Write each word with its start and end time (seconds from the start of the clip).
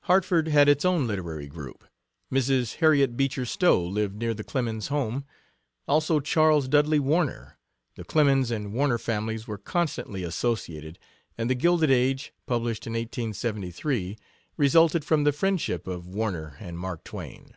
Hartford 0.00 0.48
had 0.48 0.68
its 0.68 0.84
own 0.84 1.06
literary 1.06 1.46
group. 1.46 1.84
Mrs. 2.32 2.74
Harriet 2.78 3.16
Beecher 3.16 3.46
Stowe 3.46 3.80
lived 3.84 4.16
near 4.16 4.34
the 4.34 4.42
Clemens 4.42 4.88
home; 4.88 5.24
also 5.86 6.18
Charles 6.18 6.66
Dudley 6.66 6.98
Warner. 6.98 7.56
The 7.94 8.02
Clemens 8.02 8.50
and 8.50 8.72
Warner 8.72 8.98
families 8.98 9.46
were 9.46 9.58
constantly 9.58 10.24
associated, 10.24 10.98
and 11.38 11.48
The 11.48 11.54
Gilded 11.54 11.92
Age, 11.92 12.32
published 12.46 12.88
in 12.88 12.94
1873, 12.94 14.18
resulted 14.56 15.04
from 15.04 15.22
the 15.22 15.30
friendship 15.30 15.86
of 15.86 16.04
Warner 16.08 16.56
and 16.58 16.76
Mark 16.76 17.04
Twain. 17.04 17.54